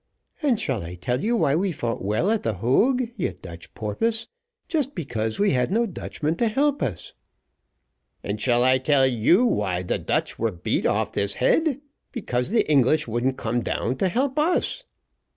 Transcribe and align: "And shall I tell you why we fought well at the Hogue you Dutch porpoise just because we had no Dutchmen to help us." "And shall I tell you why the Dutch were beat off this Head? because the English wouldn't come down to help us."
"And 0.41 0.59
shall 0.59 0.81
I 0.81 0.95
tell 0.95 1.23
you 1.23 1.37
why 1.37 1.55
we 1.55 1.71
fought 1.71 2.03
well 2.03 2.31
at 2.31 2.41
the 2.41 2.55
Hogue 2.55 3.03
you 3.17 3.33
Dutch 3.39 3.71
porpoise 3.75 4.27
just 4.67 4.95
because 4.95 5.37
we 5.37 5.51
had 5.51 5.69
no 5.71 5.85
Dutchmen 5.85 6.35
to 6.37 6.47
help 6.47 6.81
us." 6.81 7.13
"And 8.23 8.41
shall 8.41 8.63
I 8.63 8.79
tell 8.79 9.05
you 9.05 9.45
why 9.45 9.83
the 9.83 9.99
Dutch 9.99 10.39
were 10.39 10.51
beat 10.51 10.87
off 10.87 11.13
this 11.13 11.35
Head? 11.35 11.81
because 12.11 12.49
the 12.49 12.67
English 12.67 13.07
wouldn't 13.07 13.37
come 13.37 13.61
down 13.61 13.95
to 13.97 14.07
help 14.09 14.39
us." 14.39 14.85